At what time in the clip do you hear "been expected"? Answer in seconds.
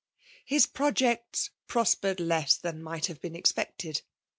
3.21-4.01